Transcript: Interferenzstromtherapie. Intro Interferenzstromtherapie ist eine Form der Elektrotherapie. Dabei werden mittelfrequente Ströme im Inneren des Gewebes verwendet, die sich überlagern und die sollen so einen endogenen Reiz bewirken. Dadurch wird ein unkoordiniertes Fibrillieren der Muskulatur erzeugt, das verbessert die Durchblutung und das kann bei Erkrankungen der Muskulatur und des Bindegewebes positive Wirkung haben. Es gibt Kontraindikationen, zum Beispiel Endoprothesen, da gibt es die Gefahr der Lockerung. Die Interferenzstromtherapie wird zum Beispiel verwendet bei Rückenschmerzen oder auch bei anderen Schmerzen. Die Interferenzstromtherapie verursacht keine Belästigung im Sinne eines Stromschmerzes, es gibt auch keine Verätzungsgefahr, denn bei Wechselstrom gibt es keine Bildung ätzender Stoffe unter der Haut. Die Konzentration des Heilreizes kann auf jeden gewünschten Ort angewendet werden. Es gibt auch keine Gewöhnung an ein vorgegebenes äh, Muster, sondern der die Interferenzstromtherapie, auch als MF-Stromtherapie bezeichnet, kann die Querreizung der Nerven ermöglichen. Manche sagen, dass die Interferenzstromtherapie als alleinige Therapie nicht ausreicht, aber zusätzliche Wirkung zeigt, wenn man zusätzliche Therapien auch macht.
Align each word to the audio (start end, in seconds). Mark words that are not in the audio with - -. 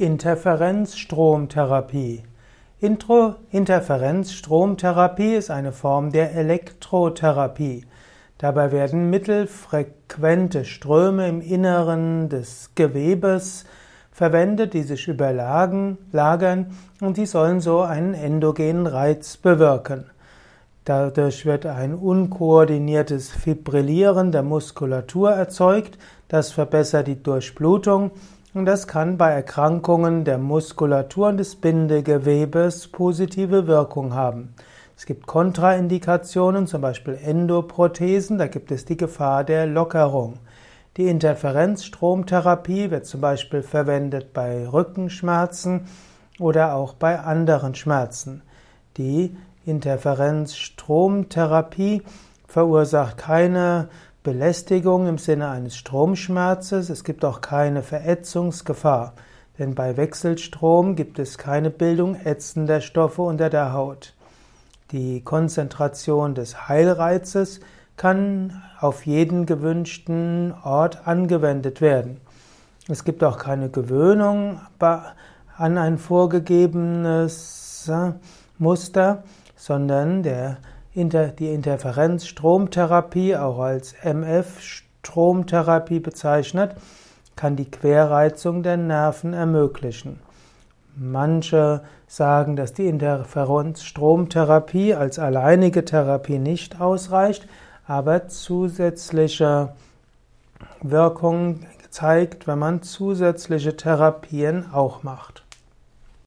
Interferenzstromtherapie. 0.00 2.24
Intro 2.80 3.34
Interferenzstromtherapie 3.50 5.34
ist 5.34 5.50
eine 5.50 5.72
Form 5.72 6.10
der 6.10 6.34
Elektrotherapie. 6.34 7.84
Dabei 8.38 8.72
werden 8.72 9.10
mittelfrequente 9.10 10.64
Ströme 10.64 11.28
im 11.28 11.42
Inneren 11.42 12.30
des 12.30 12.70
Gewebes 12.74 13.66
verwendet, 14.10 14.72
die 14.72 14.84
sich 14.84 15.06
überlagern 15.06 15.98
und 17.02 17.18
die 17.18 17.26
sollen 17.26 17.60
so 17.60 17.82
einen 17.82 18.14
endogenen 18.14 18.86
Reiz 18.86 19.36
bewirken. 19.36 20.06
Dadurch 20.86 21.44
wird 21.44 21.66
ein 21.66 21.94
unkoordiniertes 21.94 23.28
Fibrillieren 23.28 24.32
der 24.32 24.44
Muskulatur 24.44 25.32
erzeugt, 25.32 25.98
das 26.28 26.52
verbessert 26.52 27.06
die 27.06 27.22
Durchblutung 27.22 28.12
und 28.52 28.66
das 28.66 28.88
kann 28.88 29.16
bei 29.16 29.30
Erkrankungen 29.30 30.24
der 30.24 30.38
Muskulatur 30.38 31.28
und 31.28 31.36
des 31.36 31.54
Bindegewebes 31.56 32.88
positive 32.88 33.66
Wirkung 33.66 34.14
haben. 34.14 34.54
Es 34.96 35.06
gibt 35.06 35.26
Kontraindikationen, 35.26 36.66
zum 36.66 36.82
Beispiel 36.82 37.14
Endoprothesen, 37.14 38.38
da 38.38 38.48
gibt 38.48 38.70
es 38.70 38.84
die 38.84 38.96
Gefahr 38.96 39.44
der 39.44 39.66
Lockerung. 39.66 40.38
Die 40.96 41.08
Interferenzstromtherapie 41.08 42.90
wird 42.90 43.06
zum 43.06 43.20
Beispiel 43.20 43.62
verwendet 43.62 44.32
bei 44.34 44.68
Rückenschmerzen 44.68 45.86
oder 46.38 46.74
auch 46.74 46.94
bei 46.94 47.20
anderen 47.20 47.76
Schmerzen. 47.76 48.42
Die 48.96 49.36
Interferenzstromtherapie 49.64 52.02
verursacht 52.48 53.18
keine 53.18 53.88
Belästigung 54.22 55.06
im 55.06 55.16
Sinne 55.16 55.48
eines 55.48 55.76
Stromschmerzes, 55.76 56.90
es 56.90 57.04
gibt 57.04 57.24
auch 57.24 57.40
keine 57.40 57.82
Verätzungsgefahr, 57.82 59.14
denn 59.58 59.74
bei 59.74 59.96
Wechselstrom 59.96 60.94
gibt 60.94 61.18
es 61.18 61.38
keine 61.38 61.70
Bildung 61.70 62.16
ätzender 62.26 62.82
Stoffe 62.82 63.22
unter 63.22 63.48
der 63.48 63.72
Haut. 63.72 64.12
Die 64.92 65.22
Konzentration 65.22 66.34
des 66.34 66.68
Heilreizes 66.68 67.60
kann 67.96 68.62
auf 68.78 69.06
jeden 69.06 69.46
gewünschten 69.46 70.52
Ort 70.64 71.06
angewendet 71.08 71.80
werden. 71.80 72.20
Es 72.88 73.04
gibt 73.04 73.24
auch 73.24 73.38
keine 73.38 73.70
Gewöhnung 73.70 74.60
an 74.78 75.78
ein 75.78 75.96
vorgegebenes 75.96 77.88
äh, 77.90 78.12
Muster, 78.58 79.22
sondern 79.56 80.22
der 80.22 80.58
die 80.94 81.52
Interferenzstromtherapie, 81.52 83.36
auch 83.36 83.58
als 83.60 83.94
MF-Stromtherapie 84.02 86.00
bezeichnet, 86.00 86.74
kann 87.36 87.56
die 87.56 87.70
Querreizung 87.70 88.62
der 88.62 88.76
Nerven 88.76 89.32
ermöglichen. 89.32 90.20
Manche 90.96 91.82
sagen, 92.06 92.56
dass 92.56 92.72
die 92.72 92.86
Interferenzstromtherapie 92.86 94.94
als 94.94 95.18
alleinige 95.18 95.84
Therapie 95.84 96.38
nicht 96.38 96.80
ausreicht, 96.80 97.46
aber 97.86 98.28
zusätzliche 98.28 99.72
Wirkung 100.82 101.60
zeigt, 101.90 102.46
wenn 102.46 102.58
man 102.58 102.82
zusätzliche 102.82 103.76
Therapien 103.76 104.72
auch 104.72 105.02
macht. 105.02 105.44